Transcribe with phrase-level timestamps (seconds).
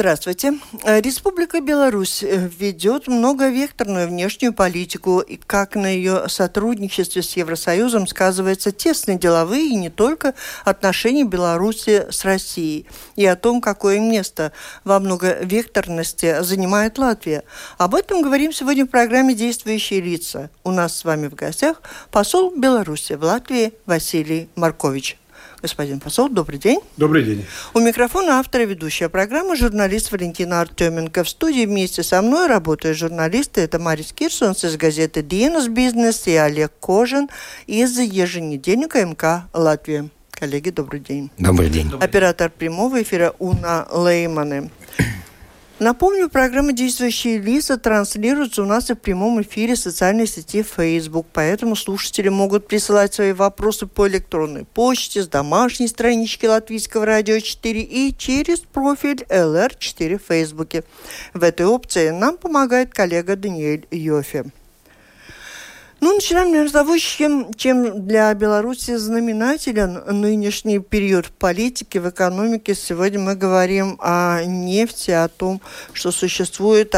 [0.00, 0.54] Здравствуйте.
[0.84, 8.06] Э, Республика Беларусь э, ведет многовекторную внешнюю политику, и как на ее сотрудничестве с Евросоюзом
[8.06, 10.32] сказываются тесные деловые и не только
[10.64, 14.52] отношения Беларуси с Россией, и о том, какое место
[14.84, 17.44] во многовекторности занимает Латвия.
[17.76, 20.48] Об этом говорим сегодня в программе «Действующие лица».
[20.64, 25.18] У нас с вами в гостях посол Беларуси в Латвии Василий Маркович.
[25.62, 26.80] Господин посол, добрый день.
[26.96, 27.44] Добрый день.
[27.74, 31.22] У микрофона автора ведущая программы журналист Валентина Артеменко.
[31.22, 33.60] В студии вместе со мной работают журналисты.
[33.60, 37.28] Это Марис Кирсонс из газеты «Диенус Бизнес» и Олег Кожин
[37.66, 40.08] из еженедельника МК «Латвия».
[40.30, 41.30] Коллеги, добрый день.
[41.36, 41.92] Добрый день.
[42.00, 44.70] Оператор прямого эфира Уна Лейманы.
[45.80, 51.74] Напомню, программа «Действующие лица» транслируется у нас и в прямом эфире социальной сети Facebook, поэтому
[51.74, 58.14] слушатели могут присылать свои вопросы по электронной почте с домашней странички Латвийского радио 4 и
[58.14, 60.84] через профиль LR4 в Фейсбуке.
[61.32, 64.52] В этой опции нам помогает коллега Даниэль Йофе.
[66.00, 72.08] Ну, начинаем, наверное, с того, чем, чем для Беларуси знаменателен нынешний период в политике, в
[72.08, 72.74] экономике.
[72.74, 75.60] Сегодня мы говорим о нефти, о том,
[75.92, 76.94] что существует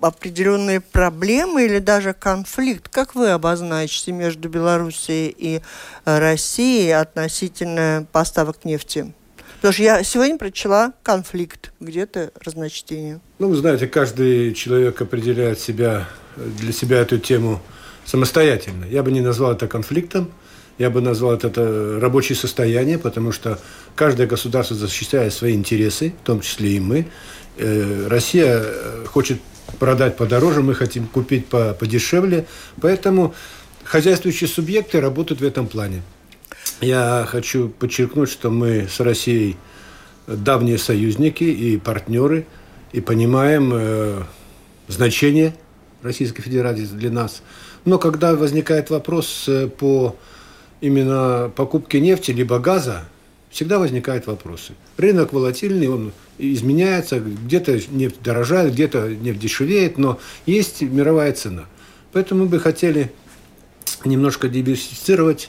[0.00, 2.88] определенные проблемы или даже конфликт.
[2.88, 5.60] Как вы обозначите между Белоруссией и
[6.04, 9.12] э, Россией относительно поставок нефти?
[9.56, 13.20] Потому что я сегодня прочла конфликт, где-то разночтение.
[13.38, 17.60] Ну, вы знаете, каждый человек определяет себя, для себя эту тему–
[18.08, 18.86] самостоятельно.
[18.86, 20.30] Я бы не назвал это конфликтом,
[20.78, 23.58] я бы назвал это рабочее состояние, потому что
[23.94, 27.06] каждое государство защищает свои интересы, в том числе и мы.
[27.58, 29.40] Э, Россия э, хочет
[29.78, 32.46] продать подороже, мы хотим купить по, подешевле,
[32.80, 33.34] поэтому
[33.84, 36.02] хозяйствующие субъекты работают в этом плане.
[36.80, 39.56] Я хочу подчеркнуть, что мы с Россией
[40.26, 42.46] давние союзники и партнеры,
[42.92, 44.22] и понимаем э,
[44.86, 45.54] значение
[46.02, 47.42] Российской Федерации для нас–
[47.84, 50.16] но когда возникает вопрос э, по
[50.80, 53.04] именно покупке нефти либо газа,
[53.50, 54.74] всегда возникают вопросы.
[54.96, 61.64] Рынок волатильный, он изменяется, где-то нефть дорожает, где-то нефть дешевеет, но есть мировая цена.
[62.12, 63.10] Поэтому мы бы хотели
[64.04, 65.48] немножко диверсифицировать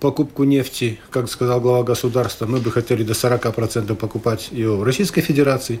[0.00, 5.20] покупку нефти, как сказал глава государства, мы бы хотели до 40% покупать ее в Российской
[5.20, 5.80] Федерации,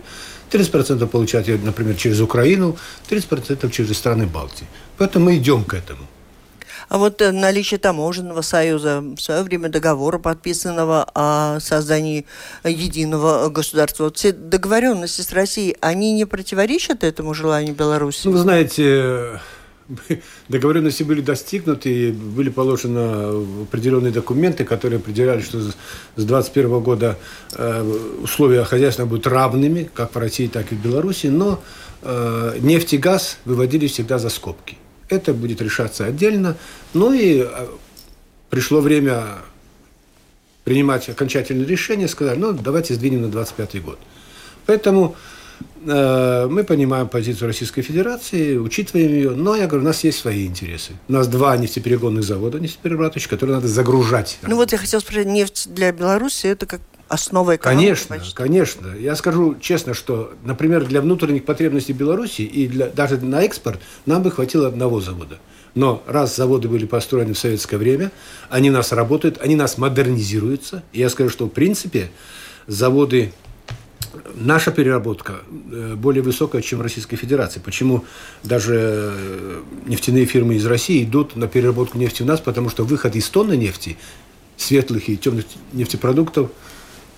[0.50, 2.76] 30% получать ее, например, через Украину,
[3.10, 4.66] 30% через страны Балтии.
[4.96, 6.06] Поэтому мы идем к этому.
[6.88, 12.24] А вот э, наличие таможенного союза, в свое время договора, подписанного о создании
[12.64, 18.22] единого государства, вот все договоренности с Россией, они не противоречат этому желанию Беларуси?
[18.24, 19.40] Ну, вы знаете,
[20.48, 25.74] договоренности были достигнуты, и были положены определенные документы, которые определяли, что с
[26.16, 27.18] 2021 года
[27.54, 27.82] э,
[28.22, 31.62] условия хозяйства будут равными, как в России, так и в Беларуси, но
[32.02, 34.76] э, нефть и газ выводились всегда за скобки.
[35.08, 36.56] Это будет решаться отдельно.
[36.92, 37.66] Ну и э,
[38.50, 39.24] пришло время
[40.64, 43.98] принимать окончательное решение, сказали, ну, давайте сдвинем на 25 год.
[44.66, 45.16] Поэтому
[45.80, 50.92] мы понимаем позицию Российской Федерации, учитываем ее, но я говорю, у нас есть свои интересы.
[51.08, 54.38] У нас два нефтеперегонных завода, нефтеперерабатывающих, которые надо загружать.
[54.42, 57.86] Ну вот я хотел спросить, нефть для Беларуси это как основа экономики?
[57.86, 58.34] Конечно, почти.
[58.34, 58.94] конечно.
[58.98, 64.22] Я скажу честно, что, например, для внутренних потребностей Беларуси и для, даже на экспорт нам
[64.22, 65.38] бы хватило одного завода.
[65.74, 68.10] Но раз заводы были построены в советское время,
[68.48, 70.82] они у нас работают, они у нас модернизируются.
[70.92, 72.10] И я скажу, что в принципе
[72.66, 73.32] заводы
[74.34, 75.40] наша переработка
[75.70, 77.60] э, более высокая, чем в Российской Федерации.
[77.60, 78.04] Почему
[78.42, 78.74] даже
[79.14, 82.40] э, нефтяные фирмы из России идут на переработку нефти у нас?
[82.40, 83.96] Потому что выход из тонны нефти,
[84.56, 86.50] светлых и темных нефтепродуктов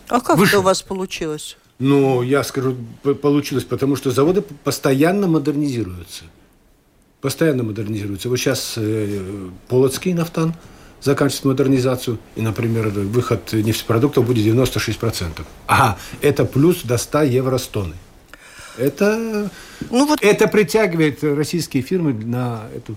[0.08, 0.52] А как выше.
[0.52, 1.56] это у вас получилось?
[1.78, 2.76] Ну, я скажу,
[3.22, 6.24] получилось, потому что заводы постоянно модернизируются.
[7.20, 8.28] Постоянно модернизируются.
[8.28, 10.54] Вот сейчас э, Полоцкий нафтан–
[11.02, 15.44] заканчивать модернизацию, и, например, выход нефтепродуктов будет 96%.
[15.66, 17.94] Ага, это плюс до 100 евро с тонны.
[18.76, 19.50] Это,
[19.90, 20.18] ну вот...
[20.22, 22.96] это притягивает российские фирмы на эту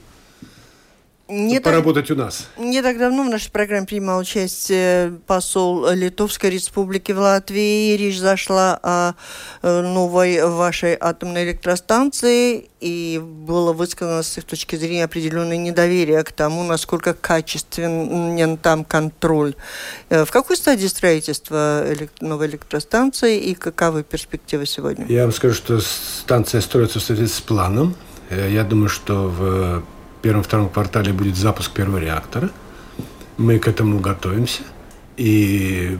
[1.33, 2.47] не поработать так, у нас.
[2.57, 7.95] Не так давно в нашей программе принимал участие посол Литовской Республики в Латвии.
[7.97, 9.13] Речь зашла о
[9.62, 16.31] э, новой вашей атомной электростанции, и было высказано с их точки зрения определенное недоверие к
[16.31, 19.56] тому, насколько качественен там контроль.
[20.09, 21.86] Э, в какой стадии строительства
[22.21, 25.06] новой электростанции и каковы перспективы сегодня?
[25.07, 27.95] Я вам скажу, что станция строится в соответствии с планом.
[28.29, 29.83] Э, я думаю, что в
[30.23, 32.49] первом-втором квартале будет запуск первого реактора.
[33.37, 34.63] Мы к этому готовимся
[35.17, 35.97] и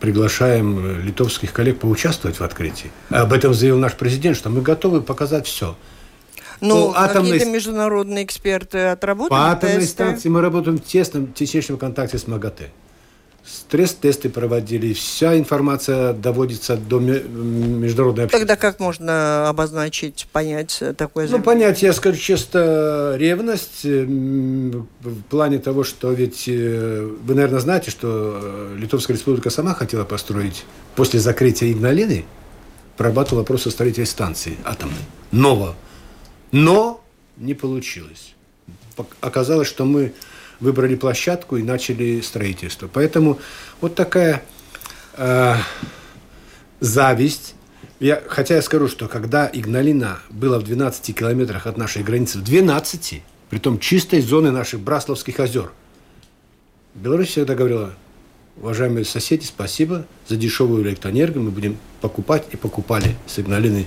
[0.00, 2.90] приглашаем литовских коллег поучаствовать в открытии.
[3.10, 5.76] Об этом заявил наш президент, что мы готовы показать все.
[6.60, 7.32] Ну, атомной...
[7.32, 9.92] какие-то международные эксперты отработали По атомной тесты?
[9.92, 12.70] станции мы работаем в тесном, теснейшем контакте с МАГАТЭ
[13.44, 18.38] стресс-тесты проводили, вся информация доводится до международной общественности.
[18.38, 21.28] Тогда как можно обозначить, понять такое?
[21.28, 27.90] Ну, понять, я скажу честно, ревность в плане того, что ведь э, вы, наверное, знаете,
[27.90, 30.64] что э, Литовская республика сама хотела построить
[30.94, 32.24] после закрытия Игналины,
[32.96, 34.96] прорабатывала вопрос о строительстве станции атомной.
[35.32, 35.74] Нового.
[36.52, 37.02] Но
[37.36, 38.34] не получилось.
[39.20, 40.12] Оказалось, что мы
[40.60, 42.88] выбрали площадку и начали строительство.
[42.92, 43.38] Поэтому
[43.80, 44.42] вот такая
[45.16, 45.54] э,
[46.80, 47.54] зависть.
[47.98, 52.44] Я, хотя я скажу, что когда Игналина была в 12 километрах от нашей границы, в
[52.44, 55.72] 12, при том чистой зоны наших Брасловских озер,
[56.94, 57.94] Беларусь всегда говорила,
[58.56, 63.86] уважаемые соседи, спасибо за дешевую электроэнергию, мы будем покупать и покупали с Игналины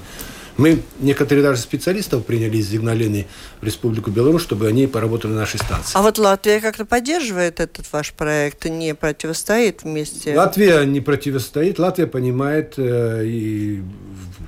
[0.57, 3.27] мы некоторые даже специалистов приняли из Игналины
[3.61, 5.91] в Республику Беларусь, чтобы они поработали на нашей станции.
[5.93, 10.37] А вот Латвия как-то поддерживает этот ваш проект, не противостоит вместе?
[10.37, 11.79] Латвия не противостоит.
[11.79, 13.81] Латвия понимает, э, и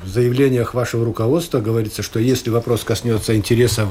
[0.03, 3.89] в заявлениях вашего руководства говорится, что если вопрос коснется интересов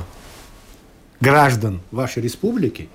[1.20, 2.88] граждан вашей республики,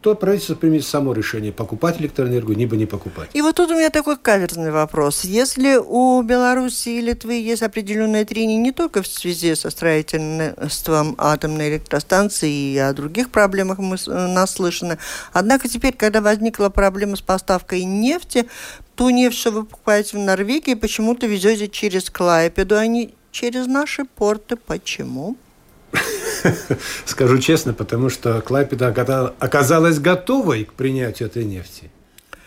[0.00, 3.30] то правительство примет само решение, покупать электроэнергию, либо не покупать.
[3.32, 5.24] И вот тут у меня такой каверзный вопрос.
[5.24, 11.70] Если у Беларуси и Литвы есть определенные трения не только в связи со строительством атомной
[11.70, 14.98] электростанции и о других проблемах мы наслышаны,
[15.32, 18.48] однако теперь, когда возникла проблема с поставкой нефти,
[18.94, 24.04] ту нефть, что вы покупаете в Норвегии, почему-то везете через Клайпеду, а не через наши
[24.04, 24.56] порты.
[24.56, 25.36] Почему?
[27.04, 28.88] Скажу честно, потому что Клайпеда
[29.38, 31.90] оказалась готовой к принятию этой нефти.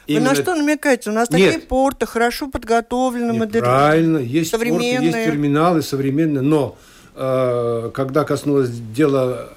[0.07, 0.29] Именно...
[0.29, 1.09] Вы на что намекаете?
[1.09, 1.53] У нас Нет.
[1.53, 3.61] такие порты хорошо подготовлены, модернизированы.
[3.61, 4.93] Правильно, есть современные.
[4.93, 6.77] порты, есть терминалы современные, но
[7.15, 9.49] э, когда коснулось дела,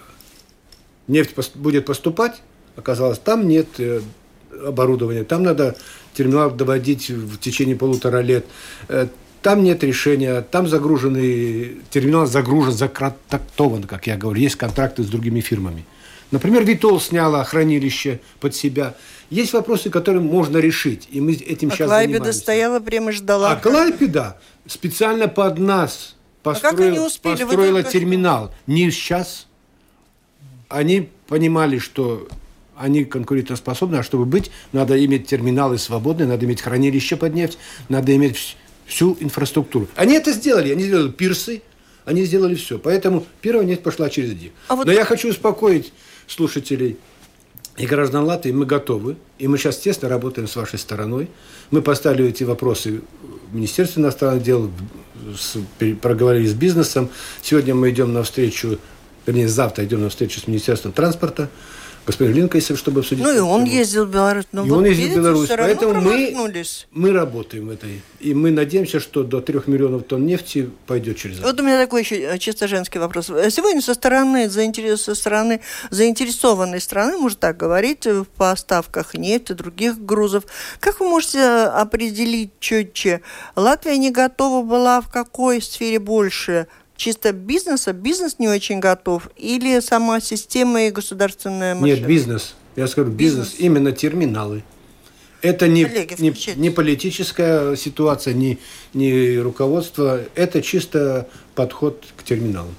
[1.09, 2.43] нефть будет поступать,
[2.77, 4.01] оказалось, там нет э,
[4.65, 5.77] оборудования, там надо
[6.15, 8.45] терминал доводить в течение полутора лет.
[8.89, 9.09] Э,
[9.45, 14.41] там нет решения, там загруженный терминал загружен, закраттован, как я говорю.
[14.41, 15.85] Есть контракты с другими фирмами.
[16.31, 18.95] Например, Витол сняла хранилище под себя.
[19.29, 22.41] Есть вопросы, которые можно решить, и мы этим а сейчас Клайпеда занимаемся.
[22.41, 23.53] стояла прямо ждала.
[23.53, 28.51] А Клайпеда специально под нас построил, а построила терминал.
[28.67, 29.47] Не сейчас.
[30.71, 32.29] Они понимали, что
[32.77, 37.59] они конкурентоспособны, а чтобы быть, надо иметь терминалы свободные, надо иметь хранилище под нефть,
[37.91, 39.89] надо иметь всю инфраструктуру.
[39.97, 40.73] Они это сделали.
[40.73, 41.63] Они сделали пирсы,
[42.05, 42.79] они сделали все.
[42.79, 44.53] Поэтому первая нефть пошла через них.
[44.69, 44.87] А вот...
[44.87, 45.93] Но я хочу успокоить
[46.27, 46.97] слушателей
[47.77, 48.53] и граждан Латвии.
[48.53, 49.17] Мы готовы.
[49.39, 51.29] И мы сейчас тесно работаем с вашей стороной.
[51.71, 53.01] Мы поставили эти вопросы
[53.51, 54.71] в Министерстве иностранных дел,
[55.37, 55.57] с,
[56.01, 57.11] проговорили с бизнесом.
[57.43, 58.79] Сегодня мы идем на встречу,
[59.27, 61.49] вернее, завтра идем на встречу с Министерством транспорта
[62.07, 63.25] господин Линкайсов, чтобы обсудить.
[63.25, 64.45] Ну и он ездил в Беларусь.
[64.53, 65.49] Но и вот он ездил в Беларусь.
[65.49, 66.53] Поэтому мы,
[66.93, 68.03] мы работаем в этой.
[68.21, 71.47] И мы надеемся, что до трех миллионов тонн нефти пойдет через это.
[71.47, 73.27] Вот у меня такой еще э, чисто женский вопрос.
[73.27, 80.45] Сегодня со стороны, со стороны заинтересованной страны, можно так говорить, в поставках нефти, других грузов,
[80.81, 83.21] как вы можете определить четче,
[83.57, 86.67] Латвия не готова была в какой сфере больше–
[87.05, 91.97] чисто бизнеса, бизнес не очень готов, или сама система и государственная машина?
[91.97, 92.55] Нет, бизнес.
[92.77, 93.61] Я скажу, бизнес, бизнес.
[93.61, 94.63] именно терминалы.
[95.43, 98.59] Это не, Коллеги, не, не политическая ситуация, не,
[98.95, 102.75] не руководство, это чисто подход к терминалам.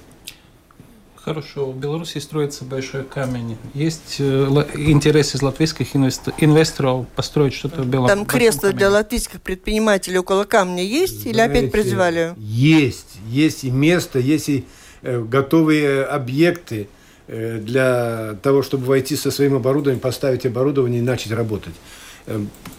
[1.26, 3.56] Хорошо, в Беларуси строится большой камень.
[3.74, 8.14] Есть э, интерес из латвийских инвесторов построить что-то в Беларуси?
[8.14, 12.32] Там кресло для латвийских предпринимателей около камня есть Знаете, или опять призывали?
[12.36, 14.66] Есть, есть и место, есть и
[15.02, 16.88] э, готовые объекты
[17.26, 21.74] э, для того, чтобы войти со своим оборудованием, поставить оборудование и начать работать.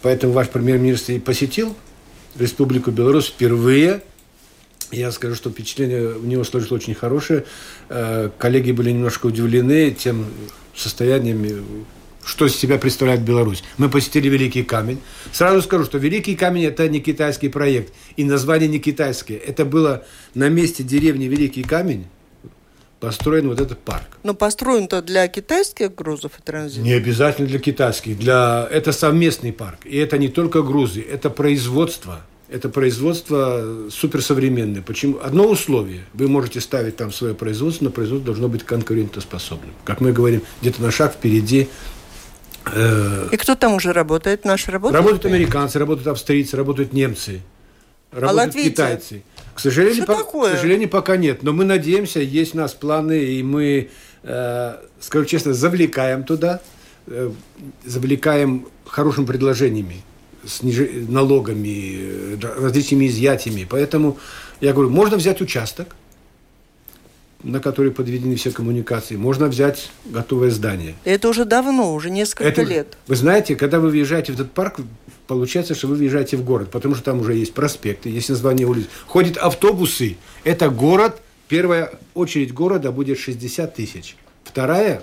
[0.00, 1.76] Поэтому ваш премьер-министр и посетил
[2.38, 4.00] Республику Беларусь впервые–
[4.90, 7.44] я скажу, что впечатление у него сложилось очень хорошее.
[7.88, 10.26] Э, коллеги были немножко удивлены тем
[10.74, 11.86] состоянием,
[12.24, 13.64] что из себя представляет Беларусь.
[13.78, 15.00] Мы посетили Великий Камень.
[15.32, 19.38] Сразу скажу, что Великий Камень– это не китайский проект, и название не китайское.
[19.38, 20.04] Это было
[20.34, 22.06] на месте деревни Великий Камень,
[23.00, 24.18] построен вот этот парк.
[24.22, 26.82] Но построен-то для китайских грузов и транзита?
[26.82, 28.18] Не обязательно для китайских.
[28.18, 28.68] Для...
[28.70, 29.80] Это совместный парк.
[29.84, 32.22] И это не только грузы, это производство.
[32.48, 34.80] Это производство суперсовременное.
[34.80, 35.18] Почему?
[35.22, 36.04] Одно условие.
[36.14, 39.74] Вы можете ставить там свое производство, но производство должно быть конкурентоспособным.
[39.84, 41.68] Как мы говорим, где-то на шаг впереди
[42.72, 44.46] э, и кто там уже работает?
[44.46, 44.96] Наши работают?
[44.96, 47.42] Работают американцы, работают австрийцы, работают немцы,
[48.12, 49.22] а работают а китайцы.
[49.54, 50.52] К сожалению, по, такое?
[50.52, 51.42] к сожалению, пока нет.
[51.42, 53.90] Но мы надеемся, есть у нас планы, и мы,
[54.22, 56.60] э, скажу честно, завлекаем туда,
[57.08, 57.30] э,
[57.84, 60.02] завлекаем хорошими предложениями,
[60.48, 61.08] сниж...
[61.08, 63.66] налогами, э, различными изъятиями.
[63.68, 64.18] Поэтому
[64.60, 65.94] я говорю, можно взять участок,
[67.42, 70.94] на который подведены все коммуникации, можно взять готовое здание.
[71.04, 72.96] Это уже давно, уже несколько Это, лет.
[73.06, 74.80] Вы знаете, когда вы въезжаете в этот парк,
[75.26, 78.86] получается, что вы въезжаете в город, потому что там уже есть проспекты, есть название улиц.
[79.06, 80.16] Ходят автобусы.
[80.42, 84.16] Это город, первая очередь города будет 60 тысяч.
[84.42, 85.02] Вторая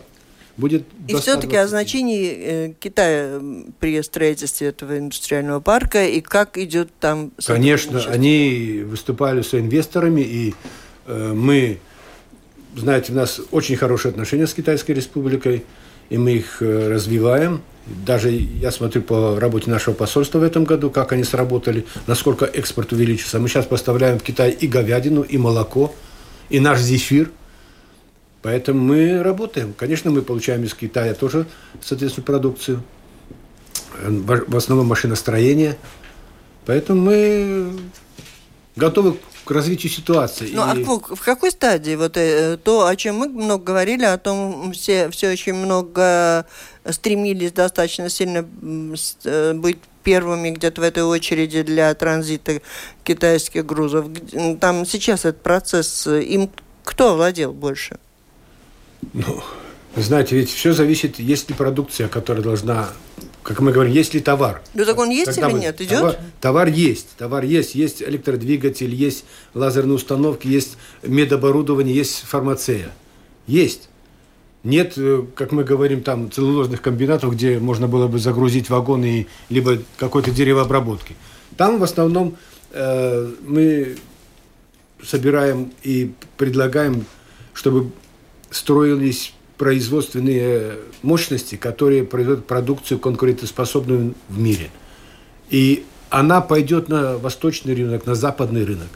[0.58, 3.42] будет И все-таки о значении э, Китая
[3.80, 7.32] при строительстве этого индустриального парка и как идет там...
[7.46, 10.54] Конечно, они выступали с инвесторами, и
[11.08, 11.80] э, мы,
[12.76, 15.66] знаете, у нас очень хорошие отношения с Китайской республикой,
[16.10, 17.62] и мы их э, развиваем.
[17.86, 22.94] Даже я смотрю по работе нашего посольства в этом году, как они сработали, насколько экспорт
[22.94, 23.40] увеличился.
[23.40, 25.94] Мы сейчас поставляем в Китай и говядину, и молоко,
[26.50, 27.30] и наш зефир.
[28.46, 29.74] Поэтому мы работаем.
[29.74, 31.48] Конечно, мы получаем из Китая тоже,
[31.82, 32.84] соответственно, продукцию.
[34.00, 35.80] В основном машиностроение.
[36.68, 37.72] Поэтому мы
[38.76, 40.52] готовы к развитию ситуации.
[40.54, 40.84] Ну, а и...
[40.84, 44.74] а в, в какой стадии вот э, то, о чем мы много говорили, о том
[44.74, 46.46] все, все очень много
[46.88, 48.46] стремились достаточно сильно
[49.24, 52.62] э, быть первыми где-то в этой очереди для транзита
[53.04, 54.06] китайских грузов.
[54.62, 56.52] Там сейчас этот процесс, э, им
[56.84, 57.98] кто владел больше?
[59.14, 59.44] Ну,
[59.96, 62.90] знаете, ведь все зависит, есть ли продукция, которая должна
[63.46, 64.64] как мы говорим, есть ли товар.
[64.74, 65.80] Ну так он есть Когда или мы, нет?
[65.80, 66.00] Идет?
[66.00, 72.90] Товар, товар есть, товар есть, есть электродвигатель, есть лазерные установки, есть медоборудование, есть фармация.
[73.46, 73.90] Есть.
[74.64, 79.78] Нет, э, как мы говорим, там целлулозных комбинатов, где можно было бы загрузить вагоны, либо
[79.98, 81.16] какой-то деревообработки.
[81.56, 82.36] Там в основном
[82.72, 83.96] э, мы
[85.04, 87.06] собираем и предлагаем,
[87.54, 87.92] чтобы
[88.50, 94.70] строились производственные мощности, которые производят продукцию конкурентоспособную в мире.
[95.50, 98.88] И она пойдет на восточный рынок, на западный рынок.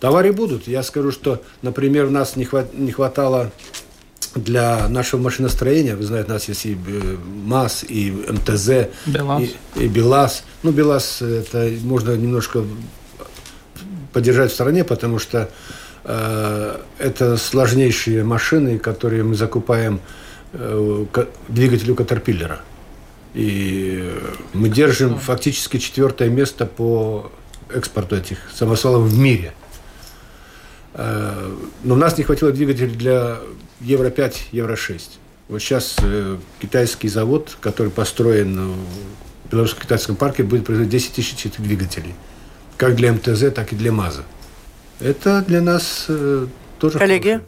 [0.00, 0.68] Товары будут.
[0.68, 3.50] Я скажу, что, например, нас не, хват, не хватало
[4.34, 9.42] для нашего машиностроения, вы знаете, у нас есть и э, МАЗ, и МТЗ, БелАЗ.
[9.42, 10.44] И, и БелАЗ.
[10.62, 12.62] Ну, БелАЗ это можно немножко
[14.12, 15.50] поддержать в стороне, потому что Э,
[16.06, 20.00] это сложнейшие машины, которые мы закупаем
[20.52, 21.04] э,
[21.48, 22.60] двигателю Катерпиллера.
[23.34, 24.14] И
[24.52, 27.32] мы держим фактически четвертое место по
[27.74, 29.52] экспорту этих самосвалов в мире.
[30.94, 33.38] Э, но у нас не хватило двигателей для
[33.80, 35.02] Евро-5, Евро-6.
[35.48, 35.96] Вот сейчас
[36.60, 38.74] китайский завод, который построен
[39.44, 42.14] в Белорусском китайском парке, будет производить 10 тысяч этих двигателей.
[42.76, 44.24] Как для МТЗ, так и для МАЗа.
[45.00, 46.46] Это для нас э,
[46.78, 47.28] тоже Коллеги?
[47.28, 47.44] Хорошо.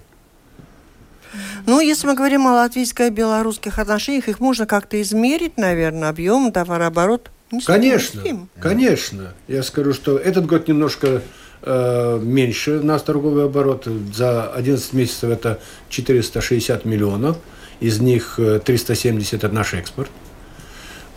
[1.67, 7.31] Ну, если мы говорим о латвийско-белорусских отношениях, их можно как-то измерить, наверное, объем, товарооборот.
[7.51, 8.23] Не конечно,
[8.61, 9.35] конечно.
[9.49, 11.23] Я скажу, что этот год немножко
[11.63, 13.87] э, меньше у нас торговый оборот.
[14.15, 17.39] За 11 месяцев это 460 миллионов.
[17.81, 20.11] Из них 370 э,– это наш экспорт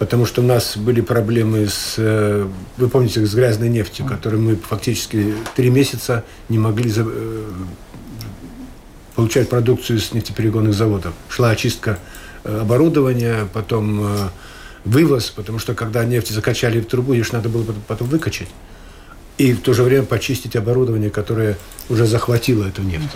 [0.02, 4.56] потому что у нас были проблемы с, э, вы помните, с грязной нефтью, которую мы
[4.56, 7.44] фактически три месяца не могли э,
[9.14, 11.14] получать продукцию с нефтеперегонных заводов.
[11.30, 12.00] Шла очистка
[12.44, 14.32] э, оборудования, потом
[14.86, 18.50] вывоз, потому что когда нефть закачали в трубу, ее надо было потом выкачать.
[19.38, 23.16] И в то же время почистить оборудование, которое уже захватило эту нефть.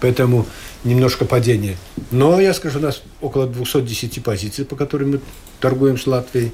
[0.00, 0.46] Поэтому
[0.84, 1.76] немножко падение.
[2.10, 5.20] Но я скажу, у нас около 210 позиций, по которым мы
[5.60, 6.52] торгуем с Латвией.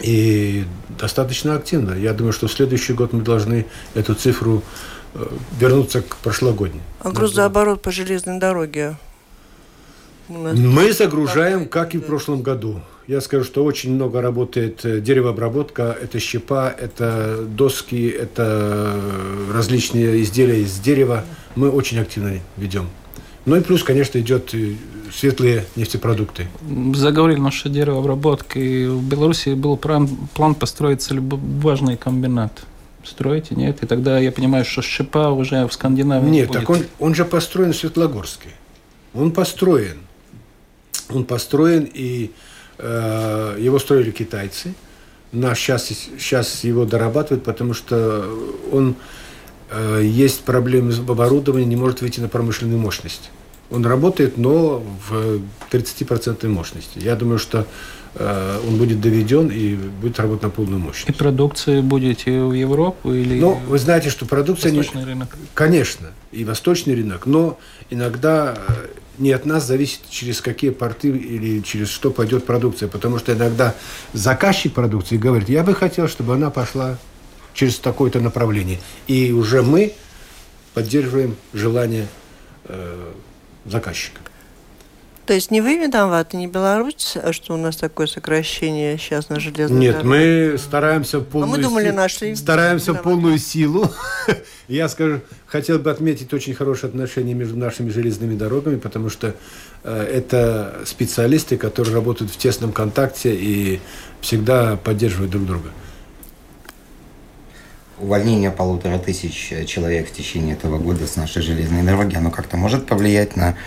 [0.00, 0.64] И
[0.98, 1.94] достаточно активно.
[1.94, 4.62] Я думаю, что в следующий год мы должны эту цифру
[5.14, 5.26] э,
[5.58, 6.82] вернуться к прошлогодней.
[7.00, 8.96] А грузооборот по железной дороге?
[10.28, 12.80] Мы загружаем, как и в прошлом году.
[13.08, 19.00] Я скажу, что очень много работает э, деревообработка, это щепа, это доски, это
[19.50, 21.24] различные изделия из дерева.
[21.56, 22.86] Мы очень активно ведем.
[23.46, 24.54] Ну и плюс, конечно, идет
[25.10, 26.48] светлые нефтепродукты.
[26.94, 28.84] Заговорили насчет деревообработки.
[28.88, 32.60] В Беларуси был план, построить важный комбинат.
[33.04, 33.82] Строите, нет?
[33.82, 36.60] И тогда я понимаю, что Щепа уже в Скандинавии Нет, будет.
[36.60, 38.50] так он, он же построен в Светлогорске.
[39.14, 39.96] Он построен.
[41.08, 42.28] Он построен, и э,
[42.78, 44.74] его строили китайцы.
[45.32, 48.26] Наш сейчас, сейчас его дорабатывают, потому что
[48.72, 48.94] он
[49.70, 53.30] э, есть проблемы с оборудованием, не может выйти на промышленную мощность.
[53.70, 56.98] Он работает, но в 30% мощности.
[56.98, 57.66] Я думаю, что
[58.14, 61.10] э, он будет доведен и будет работать на полную мощность.
[61.10, 64.72] И продукция будете в Европу или Ну, вы знаете, что продукция...
[64.72, 65.08] восточный не...
[65.08, 65.36] рынок?
[65.52, 67.58] Конечно, и восточный рынок, но
[67.90, 68.86] иногда э,
[69.18, 73.74] не от нас зависит, через какие порты или через что пойдет продукция, потому что иногда
[74.12, 76.98] заказчик продукции говорит, я бы хотел, чтобы она пошла
[77.54, 78.78] через такое-то направление.
[79.06, 79.92] И уже мы
[80.74, 82.06] поддерживаем желание
[82.64, 83.12] э,
[83.64, 84.20] заказчика.
[85.28, 89.38] То есть не вы виноваты, не Беларусь, а что у нас такое сокращение сейчас на
[89.38, 90.08] железной Нет, дороге?
[90.08, 92.34] мы стараемся в полную А мы думали, си- нашли.
[92.34, 93.04] Стараемся в Виноваты.
[93.10, 93.92] полную силу.
[94.68, 99.34] Я скажу, хотел бы отметить очень хорошие отношения между нашими железными дорогами, потому что
[99.84, 103.80] э, это специалисты, которые работают в тесном контакте и
[104.22, 105.68] всегда поддерживают друг друга.
[107.98, 112.86] Увольнение полутора тысяч человек в течение этого года с нашей железной дороги, оно как-то может
[112.86, 113.58] повлиять на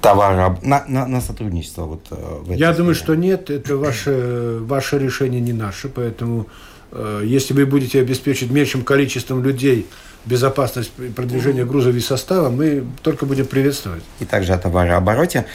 [0.00, 3.04] товар, на, на, на сотрудничество вот э, в этой Я думаю, сфере?
[3.04, 6.46] что нет, это ваше, ваше решение, не наше, поэтому
[6.92, 9.86] э, если вы будете обеспечить меньшим количеством людей
[10.26, 14.02] безопасность продвижения грузов и состава, мы только будем приветствовать.
[14.20, 15.46] И также о товарообороте.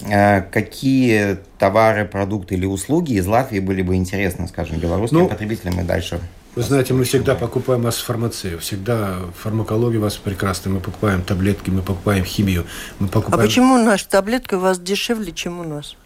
[0.00, 5.80] Э, Какие товары, продукты или услуги из Латвии были бы интересны, скажем, белорусским Ну, потребителям
[5.80, 6.20] и дальше?
[6.54, 10.72] Вы знаете, мы всегда покупаем вас фармацию, всегда фармакология у вас прекрасная.
[10.72, 12.64] Мы покупаем таблетки, мы покупаем химию,
[13.00, 13.42] мы А покупаем...
[13.42, 15.96] почему наша таблетка у вас дешевле, чем у нас?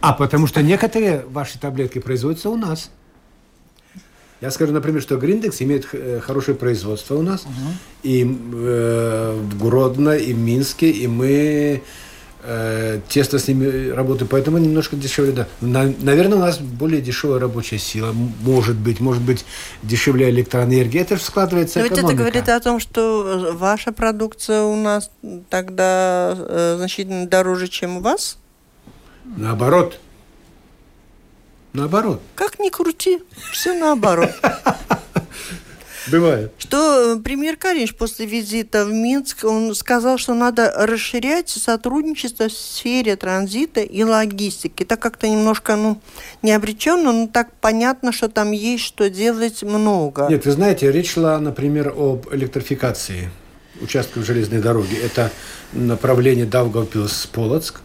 [0.00, 2.90] А потому что некоторые ваши таблетки производятся у нас.
[4.40, 7.44] Я скажу, например, что Гриндекс имеет э, хорошее производство у нас.
[8.02, 11.82] И э, в Гродно, и в Минске, и мы
[12.42, 14.28] э, тесно с ними работаем.
[14.28, 15.48] Поэтому немножко дешевле, да.
[15.60, 18.12] На- наверное, у нас более дешевая рабочая сила.
[18.42, 19.44] Может быть, может быть,
[19.82, 21.02] дешевле электроэнергия.
[21.02, 22.18] Это же складывается Но ведь это экономика.
[22.22, 25.10] говорит о том, что э, ваша продукция у нас
[25.50, 28.38] тогда э, значительно дороже, чем у вас?
[29.24, 29.98] Наоборот.
[31.72, 32.20] Наоборот.
[32.34, 33.20] Как ни крути,
[33.52, 34.30] все наоборот.
[36.10, 36.52] Бывает.
[36.58, 42.52] Что э, премьер Каринч после визита в Минск, он сказал, что надо расширять сотрудничество в
[42.52, 44.82] сфере транзита и логистики.
[44.82, 46.00] Это как-то немножко, ну,
[46.42, 50.26] не обреченно, но так понятно, что там есть что делать много.
[50.28, 53.30] Нет, вы знаете, речь шла, например, об электрификации
[53.80, 54.94] участков железной дороги.
[54.94, 55.30] Это
[55.72, 57.80] направление Даугавпилс-Полоцк.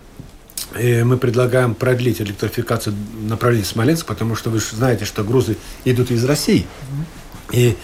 [0.78, 6.12] И мы предлагаем продлить электрификацию направления Смоленск, потому что вы же знаете, что грузы идут
[6.12, 6.68] из России.
[7.52, 7.78] И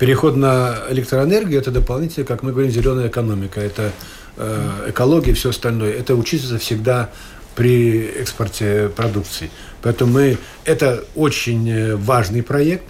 [0.00, 3.60] переход на электроэнергию– это дополнительно, как мы говорим, зеленая экономика.
[3.60, 3.92] Это
[4.38, 5.92] э, экология и все остальное.
[5.92, 7.10] Это учиться всегда
[7.54, 9.50] при экспорте продукции.
[9.82, 12.86] Поэтому мы, это очень э, важный проект,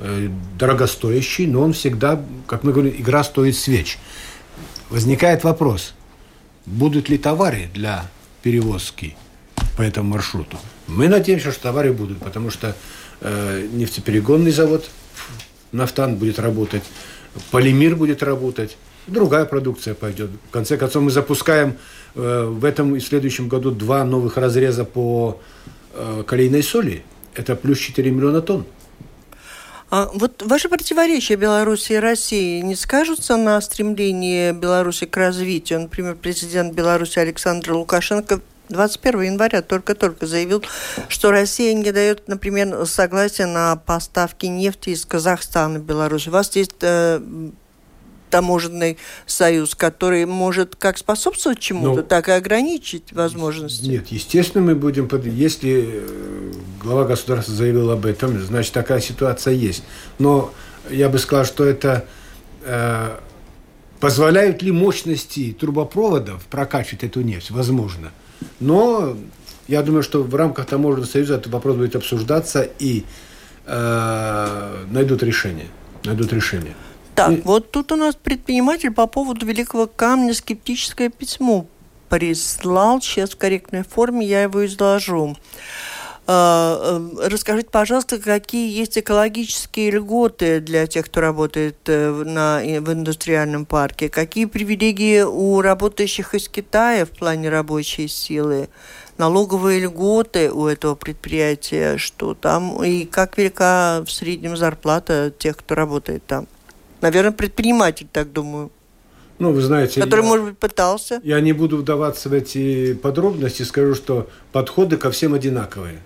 [0.00, 3.96] э, дорогостоящий, но он всегда, как мы говорим, игра стоит свеч.
[4.90, 5.94] Возникает вопрос,
[6.66, 8.04] будут ли товары для
[8.42, 9.16] перевозки
[9.76, 10.58] по этому маршруту?
[10.88, 12.74] Мы надеемся, что товары будут, потому что
[13.20, 14.90] э, нефтеперегонный завод
[15.72, 16.82] Нафтан будет работать,
[17.50, 18.76] полимер будет работать,
[19.06, 20.30] другая продукция пойдет.
[20.48, 21.76] В конце концов, мы запускаем
[22.14, 25.40] э, в этом и следующем году два новых разреза по
[25.94, 27.02] э, калийной соли.
[27.34, 28.64] Это плюс 4 миллиона тонн.
[29.90, 35.80] А вот ваши противоречия Беларуси и России не скажутся на стремлении Беларуси к развитию?
[35.80, 40.62] Например, президент Беларуси Александр Лукашенко 21 января только-только заявил,
[41.08, 46.28] что Россия не дает, например, согласия на поставки нефти из Казахстана в Беларусь.
[46.28, 47.20] У вас есть э,
[48.30, 53.86] таможенный союз, который может как способствовать чему-то, Ну, так и ограничить возможности.
[53.86, 55.08] Нет, естественно, мы будем...
[55.08, 55.26] Под...
[55.26, 56.52] Если э,
[56.82, 59.82] глава государства заявил об этом, значит, такая ситуация есть.
[60.18, 60.52] Но
[60.90, 62.04] я бы сказал, что это...
[62.64, 63.16] э,
[64.00, 67.50] позволяют ли мощности трубопроводов прокачивать эту нефть?
[67.50, 68.12] Возможно.
[68.60, 69.16] Но
[69.66, 73.04] я думаю, что в рамках таможенного союза этот вопрос будет обсуждаться и
[73.66, 75.66] э, найдут решение.
[76.04, 76.74] Найдут решение.
[77.14, 81.66] Так, И- вот тут у нас предприниматель по поводу Великого Камня скептическое письмо
[82.08, 83.00] прислал.
[83.02, 85.36] Сейчас в корректной форме я его изложу.
[86.30, 92.92] А, э, расскажите, пожалуйста, какие есть экологические льготы для тех, кто работает э, на, в
[92.92, 94.10] индустриальном парке?
[94.10, 98.68] Какие привилегии у работающих из Китая в плане рабочей силы?
[99.16, 105.74] налоговые льготы у этого предприятия, что там и как велика в среднем зарплата тех, кто
[105.74, 106.46] работает там.
[107.00, 108.70] Наверное, предприниматель, так думаю.
[109.38, 110.00] Ну, вы знаете...
[110.00, 111.20] Который, я, может быть, пытался.
[111.22, 116.00] Я не буду вдаваться в эти подробности, скажу, что подходы ко всем одинаковые.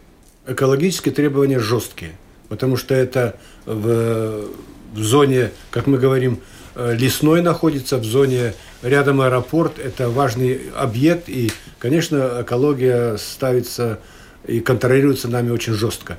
[0.47, 2.13] Экологические требования жесткие,
[2.49, 4.47] потому что это в,
[4.93, 6.41] в зоне, как мы говорим,
[6.75, 14.01] э, лесной находится, в зоне рядом аэропорт, это важный объект, и, конечно, экология ставится
[14.47, 16.19] и контролируется нами очень жестко.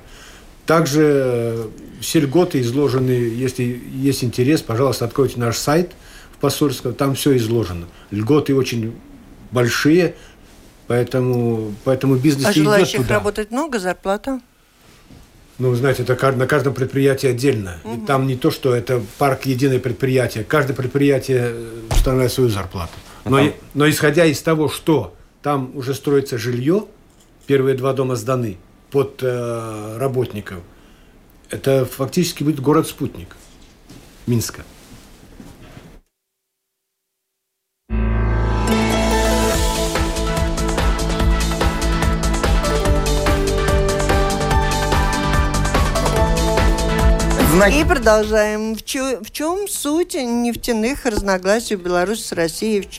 [0.65, 1.67] Также э,
[1.99, 5.91] все льготы изложены, если есть интерес, пожалуйста, откройте наш сайт
[6.31, 7.87] в посольство, там все изложено.
[8.11, 8.93] Льготы очень
[9.51, 10.15] большие,
[10.87, 13.15] поэтому, поэтому бизнес а желающих идет туда.
[13.15, 14.41] работать много, зарплата?
[15.59, 17.77] Ну, знаете, это на каждом предприятии отдельно.
[17.83, 17.93] Угу.
[17.93, 20.43] И там не то, что это парк единое предприятие.
[20.43, 21.53] Каждое предприятие
[21.91, 22.93] устанавливает свою зарплату.
[23.23, 23.53] А но, там...
[23.73, 26.85] но исходя из того, что там уже строится жилье,
[27.45, 28.57] первые два дома сданы
[28.89, 30.59] под э, работников,
[31.49, 33.35] это фактически будет город-спутник
[34.25, 34.63] Минска.
[47.53, 47.81] Знаки...
[47.81, 48.73] И продолжаем.
[48.73, 52.89] В, чё, в чем суть нефтяных разногласий Беларуси с Россией?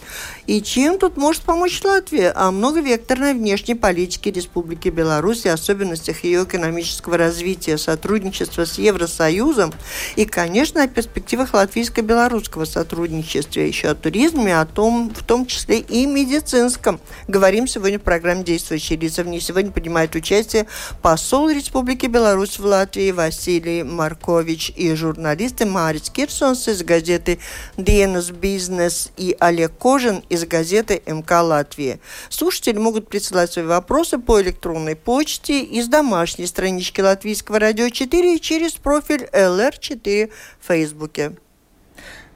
[0.47, 2.31] И чем тут может помочь Латвия?
[2.31, 9.73] О многовекторной внешней политике Республики Беларусь, особенностях ее экономического развития, сотрудничества с Евросоюзом
[10.15, 16.07] и, конечно, о перспективах латвийско-белорусского сотрудничества, еще о туризме, о том, в том числе и
[16.07, 17.01] медицинском.
[17.27, 19.25] Говорим сегодня в программе «Действующие лица».
[19.25, 20.69] В ней сегодня принимает участие
[21.03, 24.44] посол Республики Беларусь в Латвии Василий Маркович.
[24.45, 27.39] Петрович и журналисты Марис Кирсонс из газеты
[27.79, 31.99] «Dienas Бизнес» и Олег Кожин из газеты МК Латвия.
[32.29, 38.73] Слушатели могут присылать свои вопросы по электронной почте из домашней странички Латвийского радио 4 через
[38.73, 40.31] профиль LR4
[40.61, 41.33] в Фейсбуке.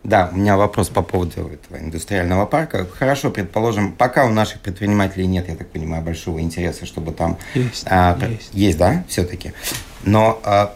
[0.03, 2.87] Да, у меня вопрос по поводу этого индустриального парка.
[2.99, 7.37] Хорошо, предположим, пока у наших предпринимателей нет, я так понимаю, большого интереса, чтобы там...
[7.55, 8.51] Есть, а, есть.
[8.55, 9.53] есть, да, все-таки.
[10.05, 10.75] Но а,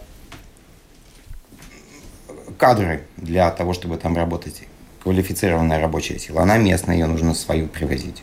[2.63, 4.63] кадры для того, чтобы там работать,
[5.03, 6.43] квалифицированная рабочая сила.
[6.43, 8.23] Она местная, ее нужно свою привозить.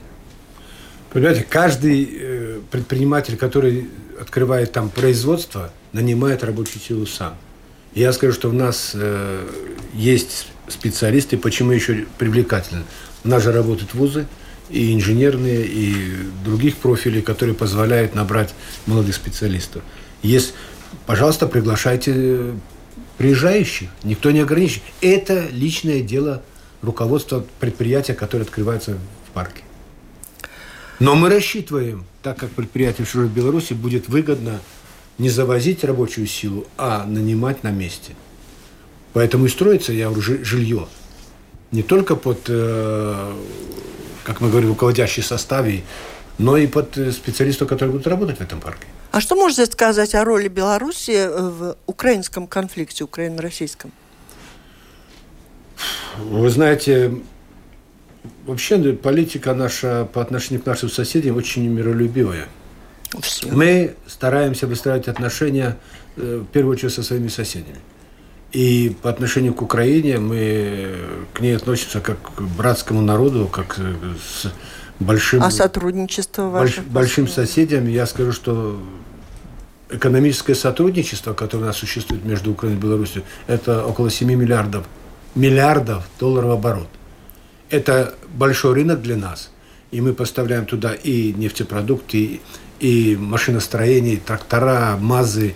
[1.11, 7.35] Понимаете, каждый э, предприниматель, который открывает там производство, нанимает рабочую силу сам.
[7.93, 9.45] Я скажу, что у нас э,
[9.93, 12.83] есть специалисты, почему еще привлекательно.
[13.25, 14.25] У нас же работают вузы,
[14.69, 18.53] и инженерные, и других профилей, которые позволяют набрать
[18.85, 19.81] молодых специалистов.
[20.23, 20.53] Есть,
[21.07, 22.53] пожалуйста, приглашайте
[23.19, 24.83] приезжающих, никто не ограничивает.
[25.01, 26.41] Это личное дело
[26.81, 29.61] руководства предприятия, которое открывается в парке.
[30.99, 34.61] Но мы рассчитываем, так как предприятие в Беларуси будет выгодно
[35.17, 38.13] не завозить рабочую силу, а нанимать на месте.
[39.11, 40.87] Поэтому и строится, я говорю, жилье.
[41.71, 43.33] Не только под, э,
[44.23, 45.83] как мы говорим, руководящий составе,
[46.37, 48.85] но и под э, специалистов, которые будут работать в этом парке.
[49.11, 53.91] А что можете сказать о роли Беларуси э, в украинском конфликте, украино-российском?
[56.17, 57.15] Вы знаете,
[58.45, 62.47] вообще политика наша по отношению к нашим соседям очень миролюбивая.
[63.21, 63.47] Все.
[63.47, 65.77] Мы стараемся выстраивать отношения
[66.15, 67.79] э, в первую очередь со своими соседями.
[68.51, 70.95] И по отношению к Украине мы
[71.33, 74.51] к ней относимся как к братскому народу, как с
[74.99, 75.43] большим...
[75.43, 76.81] А сотрудничество ваше?
[76.81, 78.79] Больш, большим соседям я скажу, что
[79.89, 84.85] экономическое сотрудничество, которое у нас существует между Украиной и Беларусью, это около 7 миллиардов,
[85.35, 86.89] миллиардов долларов оборот.
[87.69, 89.51] Это большой рынок для нас.
[89.91, 92.41] И мы поставляем туда и нефтепродукты,
[92.79, 95.55] и машиностроение, и трактора, МАЗы,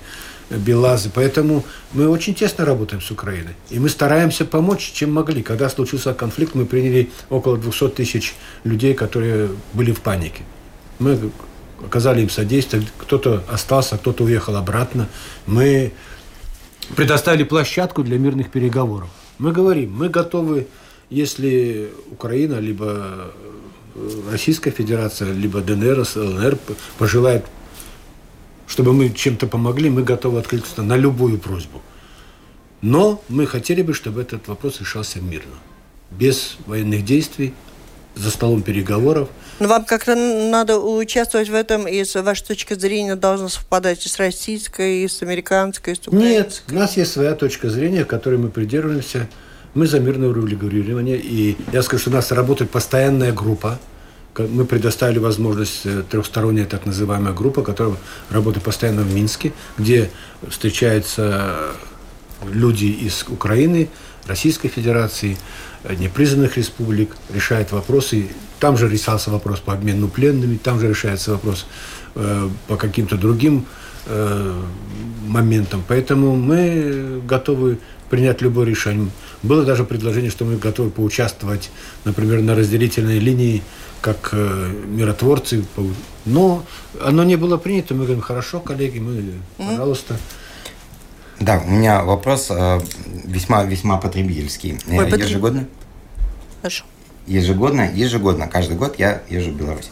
[0.50, 1.10] БелАЗы.
[1.14, 3.56] Поэтому мы очень тесно работаем с Украиной.
[3.70, 5.42] И мы стараемся помочь, чем могли.
[5.44, 10.44] Когда случился конфликт, мы приняли около 200 тысяч людей, которые были в панике.
[11.00, 11.32] Мы
[11.86, 12.84] оказали им содействие.
[12.98, 15.08] Кто-то остался, кто-то уехал обратно.
[15.48, 15.92] Мы
[16.96, 19.10] предоставили площадку для мирных переговоров.
[19.40, 20.68] Мы говорим, мы готовы,
[21.10, 23.32] если Украина, либо
[24.32, 26.58] Российская Федерация, либо ДНР, ЛНР
[26.98, 27.46] пожелает
[28.68, 31.82] чтобы мы чем-то помогли, мы готовы откликнуться на любую просьбу.
[32.82, 35.56] Но мы хотели бы, чтобы этот вопрос решался мирно,
[36.12, 37.54] без военных действий,
[38.16, 39.30] за столом переговоров.
[39.60, 44.10] Но вам как-то надо участвовать в этом, и с вашей точки зрения должно совпадать и
[44.10, 46.30] с российской, и с американской, и с украинской?
[46.30, 49.28] Нет, у нас есть своя точка зрения, которой мы придерживаемся.
[49.74, 51.18] Мы за мирное урегулирование.
[51.18, 53.80] И я скажу, что у нас работает постоянная группа.
[54.38, 57.98] Мы предоставили возможность э, трехсторонняя так называемая группа, которая
[58.30, 60.10] работает постоянно в Минске, где
[60.50, 61.76] встречаются
[62.52, 63.90] люди из Украины,
[64.28, 65.38] Российской Федерации,
[65.98, 68.30] непризнанных республик, решает вопросы.
[68.60, 71.66] Там же решался вопрос по обмену пленными, там же решается вопрос
[72.16, 73.66] э, по каким-то другим
[74.06, 74.62] э,
[75.28, 75.84] моментам.
[75.88, 79.10] Поэтому мы готовы принять любое решение.
[79.44, 81.70] Было даже предложение, что мы готовы поучаствовать,
[82.06, 83.62] например, на разделительной линии,
[84.02, 85.66] как э, миротворцы.
[86.26, 86.64] Но
[87.02, 87.94] оно не было принято.
[87.94, 90.18] Мы говорим, хорошо, коллеги, мы, пожалуйста.
[91.40, 92.80] Да, у меня вопрос э,
[93.26, 94.80] весьма весьма потребительский.
[94.90, 95.28] Ой, потреб...
[95.28, 95.68] Ежегодно?
[96.62, 96.86] Хорошо.
[97.28, 99.90] Ежегодно, ежегодно, каждый год я езжу в Беларусь.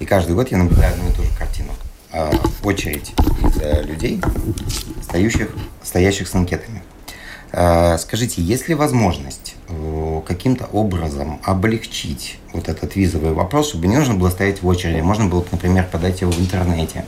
[0.00, 1.72] И каждый год я наблюдаю одну и ту же картину.
[2.12, 2.30] Э,
[2.62, 4.20] очередь из э, людей,
[5.02, 5.50] стоящих,
[5.82, 6.82] стоящих с анкетами.
[7.52, 13.96] Э, скажите, есть ли возможность э, каким-то образом облегчить вот этот визовый вопрос, чтобы не
[13.96, 17.04] нужно было стоять в очереди, можно было, например, подать его в интернете?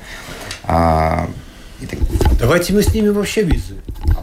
[0.64, 1.26] Э,
[1.86, 1.98] так...
[2.38, 3.76] Давайте мы снимем вообще визы.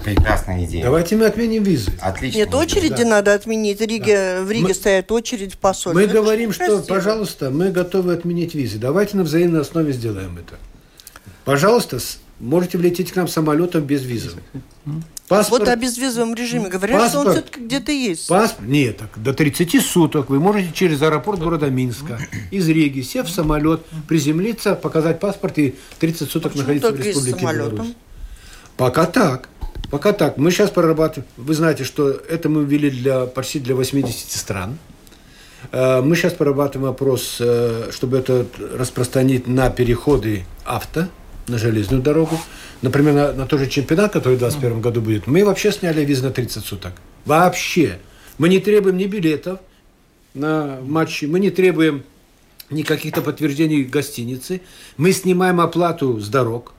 [0.04, 0.84] Прекрасная идея.
[0.84, 1.92] Давайте мы отменим визы.
[2.00, 2.38] Отлично.
[2.38, 3.10] Нет, очереди да.
[3.10, 3.82] надо отменить.
[3.82, 4.44] Риге, да.
[4.44, 6.06] В Риге мы, стоит очередь в посольстве.
[6.06, 6.82] Мы это говорим, что, красиво.
[6.84, 8.78] пожалуйста, мы готовы отменить визы.
[8.78, 10.56] Давайте на взаимной основе сделаем это.
[11.46, 12.00] Пожалуйста,
[12.42, 14.32] можете влететь к нам самолетом без визы.
[15.28, 18.28] Паспорт, вот о безвизовом режиме говорят, паспорт, что он все-таки где-то есть.
[18.28, 22.20] Паспорт, нет, так, до 30 суток вы можете через аэропорт города Минска
[22.52, 27.40] из Риги, сев в самолет, приземлиться, показать паспорт и 30 суток Почему находиться в Республике
[27.46, 27.94] Беларусь.
[28.76, 29.48] Пока так.
[29.90, 30.38] Пока так.
[30.38, 31.30] Мы сейчас прорабатываем.
[31.38, 34.78] Вы знаете, что это мы ввели для, почти для 80 стран.
[35.72, 41.08] Э, мы сейчас прорабатываем вопрос, э, чтобы это распространить на переходы авто,
[41.52, 42.40] на железную дорогу.
[42.82, 46.24] Например, на, на тот же чемпионат, который в 2021 году будет, мы вообще сняли визы
[46.24, 46.94] на 30 суток.
[47.26, 48.00] Вообще.
[48.38, 49.60] Мы не требуем ни билетов
[50.34, 52.04] на матчи, мы не требуем
[52.70, 54.62] ни каких-то подтверждений гостиницы.
[54.98, 56.74] Мы снимаем оплату с дорог,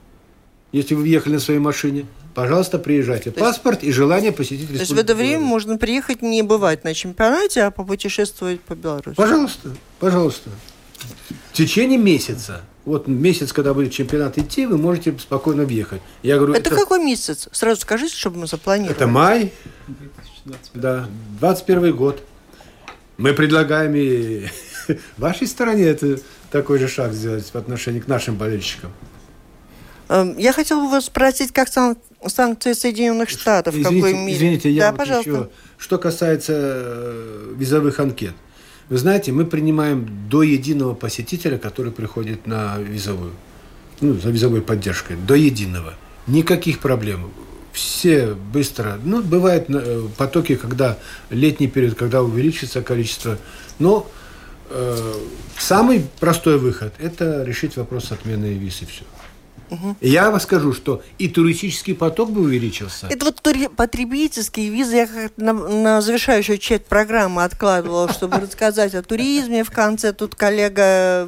[0.71, 2.05] если вы въехали на своей машине.
[2.33, 3.29] Пожалуйста, приезжайте.
[3.29, 4.77] То Паспорт и желание посетить республику.
[4.77, 9.15] То есть в это время можно приехать не бывать на чемпионате, а попутешествовать по Беларуси?
[9.15, 10.49] Пожалуйста, пожалуйста.
[11.51, 16.01] В течение месяца вот месяц, когда будет чемпионат идти, вы можете спокойно въехать.
[16.21, 17.47] Я говорю, это, это какой месяц?
[17.51, 18.95] Сразу скажите, чтобы мы запланировали.
[18.95, 19.53] Это май,
[19.87, 20.81] 2021.
[20.81, 21.07] да,
[21.39, 22.21] 21 год.
[23.17, 24.47] Мы предлагаем и
[25.17, 26.19] вашей стороне это
[26.51, 28.91] такой же шаг сделать в отношении к нашим болельщикам.
[30.09, 34.37] Эм, я хотела бы вас спросить, как сан санкции Соединенных Штатов, извините, какой мере?
[34.37, 35.29] Извините, я да, вот пожалуйста.
[35.29, 35.49] еще...
[35.77, 38.33] Что касается э, визовых анкет.
[38.89, 43.31] Вы знаете, мы принимаем до единого посетителя, который приходит на визовую,
[44.01, 45.93] ну, за визовой поддержкой, до единого.
[46.27, 47.31] Никаких проблем.
[47.71, 48.99] Все быстро.
[49.03, 50.97] Ну, бывают э, потоки, когда
[51.29, 53.37] летний период, когда увеличится количество.
[53.79, 54.07] Но
[54.69, 55.13] э,
[55.57, 59.03] самый простой выход– это решить вопрос отмены виз и все.
[59.73, 59.97] Угу.
[60.01, 63.07] Я вам скажу, что и туристический поток бы увеличился.
[63.09, 63.41] Это вот
[63.75, 69.63] потребительские визы я как на, на завершающую часть программы откладывала, чтобы рассказать о туризме.
[69.63, 71.27] В конце тут коллега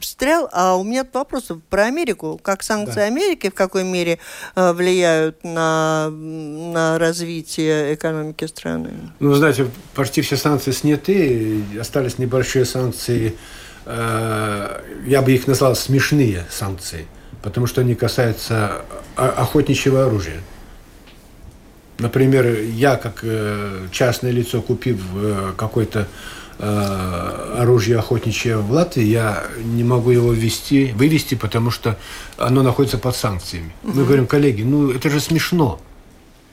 [0.00, 2.40] встрял, а у меня вопрос про Америку.
[2.42, 3.04] Как санкции да.
[3.04, 4.18] Америки в какой мере
[4.54, 8.90] э, влияют на, на развитие экономики страны?
[9.20, 13.36] Ну, знаете, почти все санкции сняты, остались небольшие санкции,
[13.84, 17.06] э, я бы их назвал смешные санкции–
[17.42, 18.82] потому что они касаются
[19.16, 20.40] охотничьего оружия.
[21.98, 26.06] Например, я как э, частное лицо, купив э, какое-то
[26.58, 31.98] э, оружие охотничье в Латвии, я не могу его ввести, вывести, потому что
[32.36, 33.72] оно находится под санкциями.
[33.82, 33.92] Угу.
[33.94, 35.80] Мы говорим, коллеги, ну это же смешно.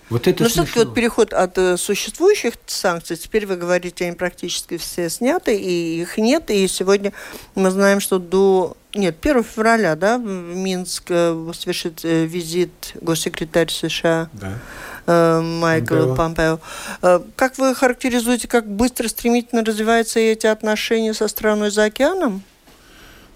[0.10, 4.78] Вот это Но все-таки вот переход от э, существующих санкций, теперь вы говорите, они практически
[4.78, 7.12] все сняты, и их нет, и сегодня
[7.56, 8.78] мы знаем, что до...
[8.95, 14.53] Нет, 1 февраля, да, в Минск э, совершит э, визит госсекретарь США да.
[15.05, 16.60] э, Майкл Помпео.
[17.01, 17.23] Помпео.
[17.36, 22.41] Как вы характеризуете, как быстро, стремительно развиваются эти отношения со страной за океаном?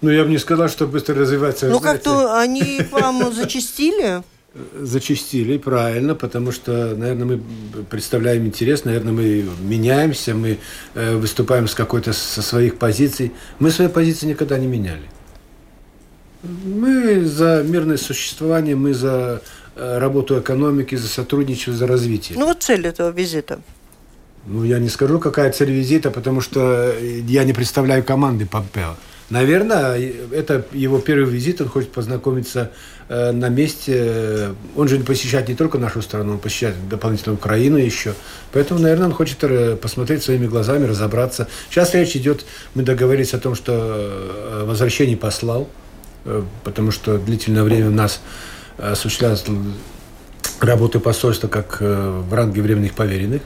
[0.00, 1.68] Ну, я бы не сказал, что быстро развивается.
[1.68, 4.22] Ну, как-то они вам зачастили?
[4.74, 7.42] зачастили, правильно, потому что, наверное, мы
[7.88, 10.58] представляем интерес, наверное, мы меняемся, мы
[10.96, 13.30] выступаем с какой-то со своих позиций.
[13.60, 15.04] Мы свои позиции никогда не меняли.
[16.42, 19.42] Мы за мирное существование, мы за
[19.76, 22.38] э, работу экономики, за сотрудничество, за развитие.
[22.38, 23.60] Ну вот цель этого визита.
[24.46, 28.96] Ну, я не скажу, какая цель визита, потому что я не представляю команды Помпео.
[29.28, 29.96] Наверное,
[30.32, 32.72] это его первый визит, он хочет познакомиться
[33.08, 34.54] э, на месте.
[34.74, 38.14] Он же посещает не только нашу страну, он посещает дополнительно Украину еще.
[38.52, 41.46] Поэтому, наверное, он хочет э, посмотреть своими глазами, разобраться.
[41.68, 45.89] Сейчас речь идет, мы договорились о том, что э, возвращение послал, э,
[46.64, 48.20] потому что длительное время у нас
[48.78, 49.44] осуществлялась
[50.60, 53.42] работа посольства как э, в ранге временных поверенных.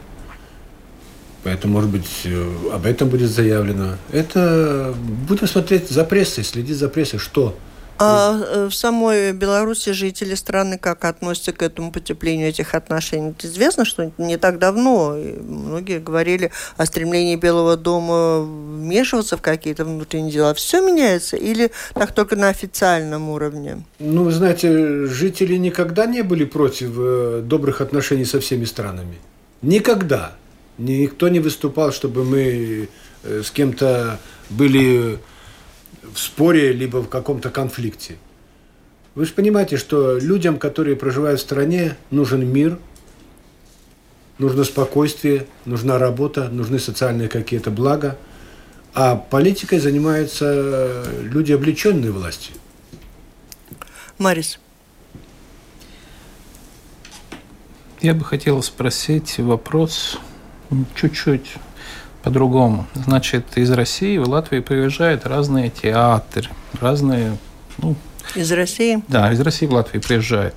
[1.42, 3.96] Поэтому, может быть, э, об этом будет заявлено.
[4.12, 4.94] Это
[5.28, 7.56] будем смотреть за прессой, следить за прессой, что
[7.98, 13.34] а э, в самой Беларуси жители страны как относятся к этому потеплению этих отношений?
[13.42, 20.32] Известно, что не так давно многие говорили о стремлении Белого дома вмешиваться в какие-то внутренние
[20.32, 20.54] дела.
[20.54, 23.84] Все меняется или так только на официальном уровне?
[23.98, 29.16] Ну, вы знаете, жители никогда не были против э, добрых отношений со всеми странами.
[29.62, 30.32] Никогда.
[30.78, 32.88] Никто не выступал, чтобы мы
[33.22, 34.18] э, с кем-то
[34.50, 35.18] были
[36.12, 38.16] в споре, либо в каком-то конфликте.
[39.14, 42.78] Вы же понимаете, что людям, которые проживают в стране, нужен мир,
[44.38, 48.18] нужно спокойствие, нужна работа, нужны социальные какие-то блага.
[48.92, 52.54] А политикой занимаются люди, облеченные властью.
[54.18, 54.58] Марис.
[58.00, 60.18] Я бы хотел спросить вопрос
[60.94, 61.54] чуть-чуть
[62.24, 62.86] по-другому.
[62.94, 66.48] Значит, из России в Латвию приезжают разные театры,
[66.80, 67.36] разные...
[67.78, 67.96] Ну,
[68.34, 69.04] из России?
[69.08, 70.54] Да, из России в Латвию приезжают.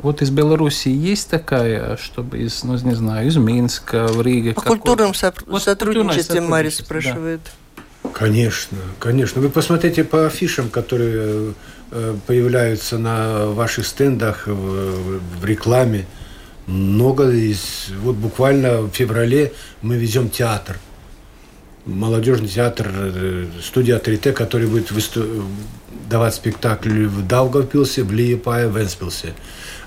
[0.00, 4.52] Вот из Беларуси есть такая, чтобы из, ну, не знаю, из Минска, в Риге.
[4.52, 7.40] По культурном со- вот сотрудничестве Марис спрашивает.
[7.44, 8.10] Да.
[8.12, 9.40] Конечно, конечно.
[9.40, 11.54] Вы посмотрите по афишам, которые
[11.90, 16.06] э, появляются на ваших стендах в, в рекламе.
[16.66, 17.88] Много из...
[18.02, 20.78] Вот буквально в феврале мы везем театр
[21.86, 24.90] молодежный театр, э, студия Атрите, который будет
[26.08, 29.34] давать спектакль в Даугавпилсе, в Лиепае, в Энспилсе.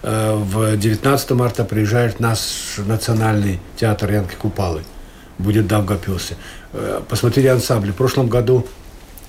[0.04, 2.40] Э, в 19 марта приезжает наш
[2.78, 4.84] национальный театр Янки Купалы.
[5.38, 6.36] Будет в Даугавпилсе.
[6.74, 7.92] Э, посмотрите ансамбли.
[7.92, 8.68] В прошлом году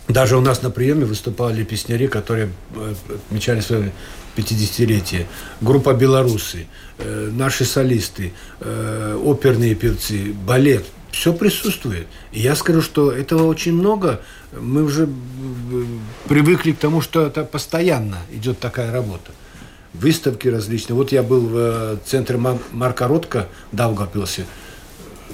[0.08, 2.50] даже у нас на приеме выступали песняри, которые
[3.28, 3.92] отмечали свое
[4.36, 5.26] 50-летие.
[5.60, 6.66] Группа «Белорусы»,
[6.98, 12.08] наши солисты, оперные певцы, балет– все присутствует.
[12.32, 14.20] И я скажу, что этого очень много.
[14.58, 15.08] Мы уже
[16.26, 19.30] привыкли к тому, что это постоянно идет такая работа.
[19.94, 20.96] Выставки различные.
[20.96, 22.38] Вот я был в э, центре
[22.72, 24.46] Марка Ротко в Даугавпилсе.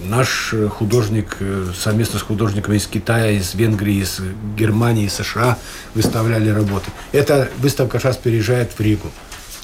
[0.04, 4.20] Наш художник э, совместно с художниками из Китая, из Венгрии, из
[4.56, 5.58] Германии, из США
[5.94, 6.90] выставляли работы.
[7.12, 9.10] Эта выставка сейчас переезжает в Ригу.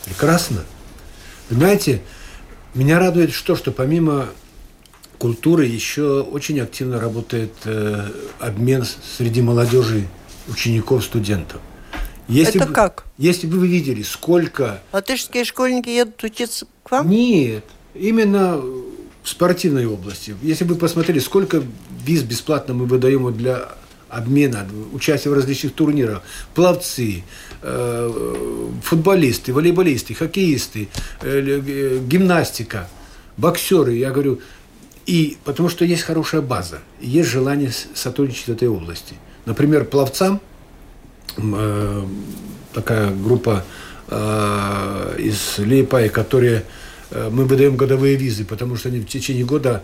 [0.05, 0.62] Прекрасно.
[1.50, 2.03] Знаете,
[2.74, 4.29] меня радует что, что помимо
[5.25, 8.11] культуры еще очень активно работает э,
[8.41, 8.85] обмен
[9.17, 10.07] среди молодежи,
[10.49, 11.63] учеников, студентов.
[12.29, 13.07] Если Это бы, как?
[13.17, 14.83] Если бы вы видели, сколько...
[14.93, 17.09] Латышские школьники едут учиться к вам?
[17.09, 20.37] Нет, именно в спортивной области.
[20.43, 21.63] Если бы посмотрели, сколько
[22.05, 23.71] виз бесплатно мы выдаем для
[24.11, 26.21] обмена, участия в различных турнирах,
[26.55, 27.25] пловцы,
[27.63, 28.35] э,
[28.83, 30.89] футболисты, волейболисты, хоккеисты,
[31.23, 32.91] э, э, гимнастика,
[33.39, 33.95] боксеры.
[33.95, 34.41] Я говорю,
[35.07, 39.14] и потому что есть хорошая база, есть желание сотрудничать в этой области.
[39.45, 40.40] Например, пловцам
[41.37, 42.07] э,
[42.73, 43.64] такая группа
[44.09, 46.64] э, из Лейпай, которые
[47.11, 49.83] э, мы выдаем годовые визы, потому что они в течение года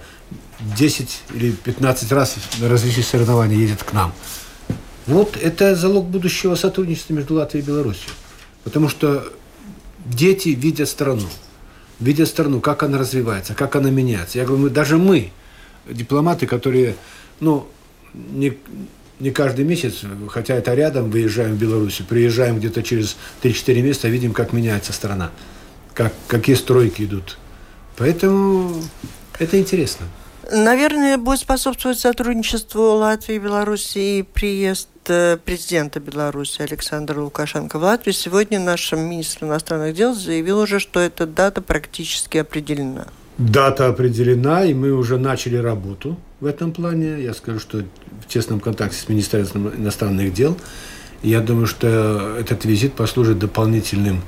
[0.77, 4.15] 10 или 15 раз на различные соревнования ездят к нам.
[5.07, 8.11] Вот это залог будущего сотрудничества между Латвией и Беларусью.
[8.65, 9.31] Потому что
[10.07, 11.27] дети видят страну
[12.01, 14.39] видя страну, как она развивается, как она меняется.
[14.39, 15.31] Я говорю, мы, даже мы,
[15.89, 16.97] дипломаты, которые,
[17.39, 17.69] ну,
[18.15, 18.57] не,
[19.21, 24.33] не каждый месяц, хотя это рядом, выезжаем в Беларусь, приезжаем где-то через 3-4 месяца, видим,
[24.33, 25.31] как меняется страна,
[25.95, 27.39] как, какие стройки идут.
[27.97, 28.83] Поэтому
[29.39, 30.07] это интересно.
[30.53, 38.15] Наверное, будет способствовать сотрудничеству Латвии и Беларуси приезд э, президента Беларуси Александра Лукашенко в Латвию.
[38.15, 43.07] Сегодня наш министр иностранных дел заявил уже, что эта дата практически определена.
[43.39, 47.23] Дата определена, и мы уже начали работу в этом плане.
[47.23, 50.57] Я скажу, что в тесном контакте с Министерством иностранных дел.
[51.23, 54.23] Я думаю, что этот визит послужит дополнительным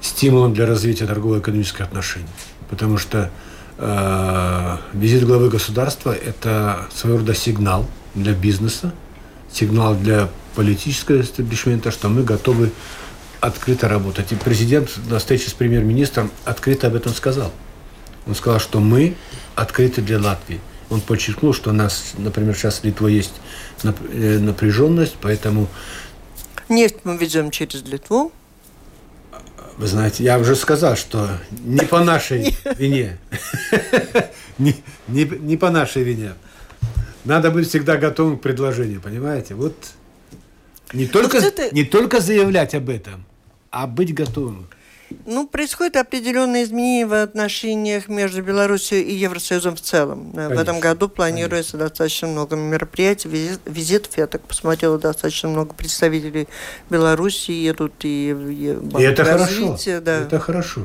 [0.00, 2.26] стимулом для развития торгово-экономических отношений.
[2.70, 3.30] Потому что
[3.76, 8.92] Э, визит главы государства– это своего рода сигнал для бизнеса,
[9.52, 12.70] сигнал для политического истеблишмента, что мы готовы
[13.40, 14.32] открыто работать.
[14.32, 17.52] И президент на встрече с премьер-министром открыто об этом сказал.
[18.26, 19.16] Он сказал, что мы
[19.54, 20.60] открыты для Латвии.
[20.88, 23.34] Он подчеркнул, что у нас, например, сейчас в Литве есть
[23.82, 25.68] э, напряженность, поэтому...
[26.68, 28.32] Нефть мы везем через Литву.
[29.76, 31.28] Вы знаете, я уже сказал, что
[31.64, 33.18] не по нашей вине.
[34.58, 34.76] Не,
[35.08, 36.34] не, не по нашей вине.
[37.24, 39.54] Надо быть всегда готовым к предложению, понимаете?
[39.54, 39.74] Вот
[40.92, 41.40] не только,
[41.72, 43.24] не только заявлять об этом,
[43.70, 44.68] а быть готовым.
[45.26, 50.32] Ну, происходят определенные изменения в отношениях между Беларусью и Евросоюзом в целом.
[50.32, 51.88] Конечно, в этом году планируется конечно.
[51.88, 54.16] достаточно много мероприятий, визит, визитов.
[54.16, 56.48] Я так посмотрела, достаточно много представителей
[56.90, 59.78] Беларуси едут и, и, и это хорошо.
[60.00, 60.20] Да.
[60.20, 60.82] Это хорошо.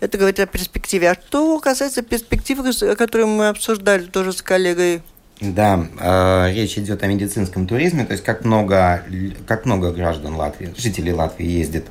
[0.00, 1.10] Это говорит о перспективе.
[1.10, 2.58] А что касается перспектив,
[2.96, 5.02] которые мы обсуждали тоже с коллегой
[5.40, 9.02] да, э, речь идет о медицинском туризме, то есть как много,
[9.46, 11.86] как много граждан Латвии, жителей Латвии ездит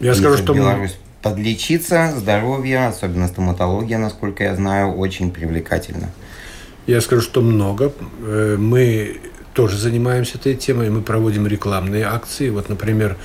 [0.00, 0.96] я скажу, что Беларусь
[1.26, 6.10] подлечиться, здоровье, особенно стоматология, насколько я знаю, очень привлекательно.
[6.86, 7.92] Я скажу, что много.
[8.20, 9.20] Э, мы
[9.52, 12.48] тоже занимаемся этой темой, мы проводим рекламные акции.
[12.50, 13.16] Вот, например,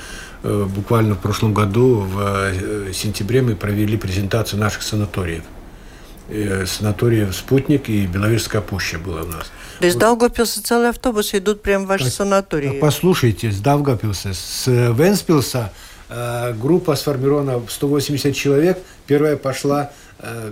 [0.41, 5.43] э, буквально в прошлом году, в э, сентябре, мы провели презентацию наших санаториев.
[6.65, 9.51] Санаториев «Спутник» и Беловежская пуща было у нас.
[9.79, 10.01] То есть вот.
[10.01, 12.79] Даугавпилса целые автобусы идут прямо в ваши санатории?
[12.79, 15.71] Послушайте, с Даугавпилса, с Венспилса
[16.59, 18.80] группа сформирована в 180 человек.
[19.07, 20.51] Первая пошла э,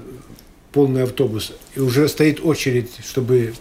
[0.72, 1.54] полный автобус.
[1.76, 3.54] И уже стоит очередь, чтобы...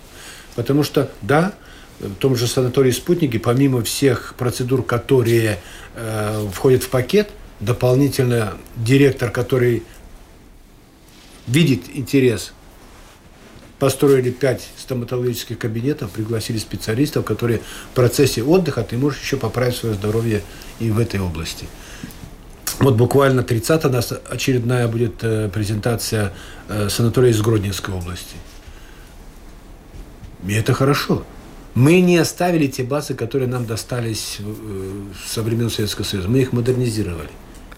[0.55, 1.55] Потому что, да,
[2.01, 5.59] в том же санатории «Спутники», помимо всех процедур, которые
[5.95, 7.31] э, входят в пакет,
[7.61, 9.83] дополнительно директор, который
[11.47, 12.53] видит интерес,
[13.79, 17.61] построили пять стоматологических кабинетов, пригласили специалистов, которые
[17.93, 20.43] в процессе отдыха ты можешь еще поправить свое здоровье
[20.81, 21.67] и в этой области.
[22.81, 26.33] Вот буквально 30 у нас очередная будет э, презентация
[26.69, 28.37] э, санатория из Гродненской области.
[30.47, 31.25] И это хорошо.
[31.75, 36.29] Мы не оставили те базы, которые нам достались э, со времен Советского Союза.
[36.29, 37.31] Мы их модернизировали,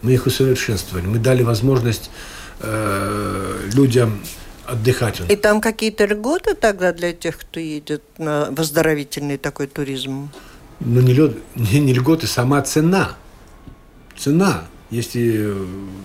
[0.03, 2.11] мы их усовершенствовали, мы дали возможность
[3.73, 4.21] людям
[4.71, 5.21] отдыхать.
[5.29, 10.31] И там какие-то льготы тогда для тех, кто едет на выздоровительный такой туризм?
[10.81, 13.17] Ну, не, лед, не, не льготы, сама цена.
[14.17, 14.65] Цена.
[14.91, 15.55] Если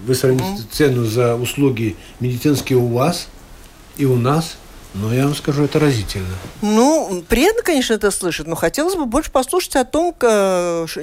[0.05, 0.67] вы сравните mm.
[0.71, 3.29] цену за услуги медицинские у вас
[3.97, 4.57] и у нас,
[4.95, 6.25] ну, я вам скажу, это разительно.
[6.61, 10.15] Ну, приятно, конечно, это слышать, но хотелось бы больше послушать о том,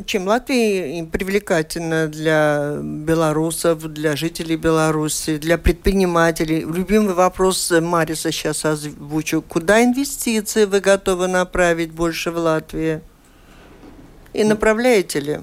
[0.07, 6.61] чем Латвия привлекательна для белорусов, для жителей Беларуси, для предпринимателей.
[6.61, 9.43] Любимый вопрос Мариса сейчас озвучу.
[9.43, 13.01] Куда инвестиции вы готовы направить больше в Латвии?
[14.33, 15.41] И направляете ли?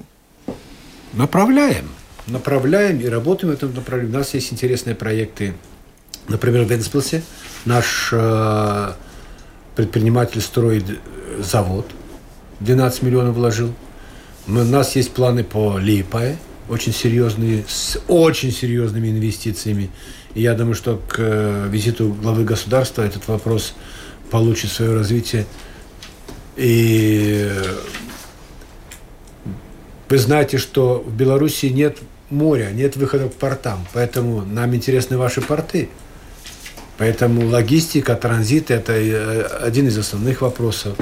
[1.12, 1.88] Направляем
[2.30, 4.14] направляем и работаем в этом направлении.
[4.14, 5.54] У нас есть интересные проекты.
[6.28, 7.22] Например, в Венспилсе
[7.64, 8.92] наш э,
[9.76, 10.84] предприниматель строит
[11.38, 11.86] завод,
[12.60, 13.72] 12 миллионов вложил.
[14.46, 16.38] Мы, у нас есть планы по Липае,
[16.68, 19.90] очень серьезные, с очень серьезными инвестициями.
[20.34, 23.74] И я думаю, что к э, визиту главы государства этот вопрос
[24.30, 25.46] получит свое развитие.
[26.56, 27.74] И э,
[30.08, 31.98] вы знаете, что в Беларуси нет
[32.30, 33.86] моря, нет выхода к портам.
[33.92, 35.88] Поэтому нам интересны ваши порты.
[37.00, 40.98] Поэтому логистика, транзит– это э, один из основных вопросов.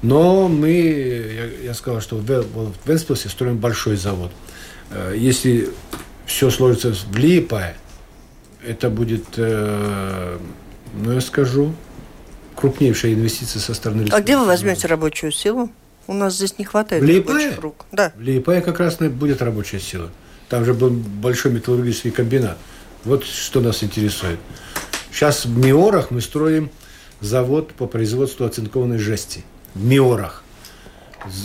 [0.00, 4.30] Но мы, я, я сказал, что в Венспилсе строим большой завод.
[4.92, 5.68] Э, если
[6.26, 7.74] все сложится в Липае,
[8.64, 10.38] это будет, э,
[10.94, 11.74] ну я скажу,
[12.54, 15.70] крупнейшая инвестиция со стороны А где вы возьмете рабочую силу?
[16.06, 17.46] У нас здесь не хватает в Липае?
[17.46, 17.86] рабочих рук.
[17.90, 18.12] Да.
[18.14, 20.08] В Липае как раз будет рабочая сила.
[20.48, 22.58] Там же был большой металлургический комбинат.
[23.04, 24.38] Вот что нас интересует.
[25.12, 26.70] Сейчас в Миорах мы строим
[27.20, 29.44] завод по производству оцинкованной жести.
[29.74, 30.42] В Миорах.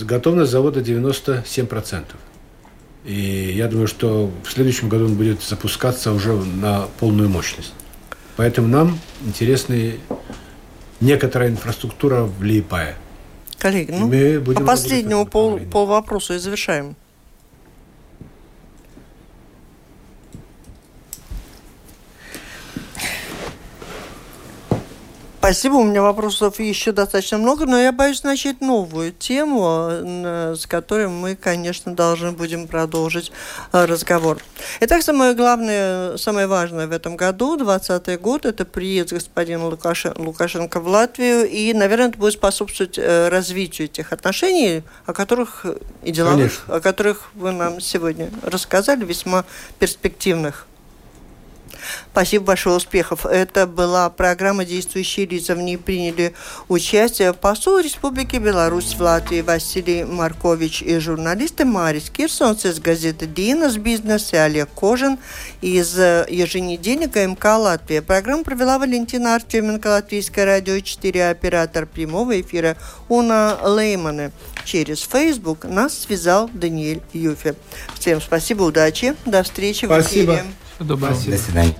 [0.01, 2.05] Готовность завода 97%.
[3.05, 7.73] И я думаю, что в следующем году он будет запускаться уже на полную мощность.
[8.37, 9.75] Поэтому нам интересна
[10.99, 12.95] некоторая инфраструктура в Лиепае.
[13.59, 16.95] Коллеги, ну, по последнему пол, пол вопросу и завершаем.
[25.47, 29.87] Спасибо, у меня вопросов еще достаточно много, но я боюсь начать новую тему,
[30.57, 33.31] с которой мы, конечно, должны будем продолжить
[33.71, 34.39] э, разговор.
[34.81, 40.87] Итак, самое главное, самое важное в этом году, 2020 год, это приезд господина Лукашенко в
[40.89, 45.65] Латвию, и, наверное, это будет способствовать э, развитию этих отношений, о которых
[46.03, 46.75] и деловых, конечно.
[46.75, 49.45] о которых вы нам сегодня рассказали, весьма
[49.79, 50.67] перспективных.
[52.11, 53.25] Спасибо большое, успехов.
[53.25, 55.55] Это была программа «Действующие лица».
[55.55, 56.33] В ней приняли
[56.67, 63.77] участие посол Республики Беларусь в Латвии Василий Маркович и журналисты Марис Кирсонс из газеты «Динас
[63.77, 65.19] Бизнес» и Олег Кожин
[65.61, 68.01] из еженедельника МК «Латвия».
[68.01, 72.77] Программу провела Валентина Артеменко, Латвийское радио 4, оператор прямого эфира
[73.09, 74.31] Уна Леймана.
[74.65, 77.55] Через Facebook нас связал Даниэль Юфе.
[77.97, 80.31] Всем спасибо, удачи, до встречи спасибо.
[80.31, 80.45] в эфире.
[81.31, 81.75] До свидания.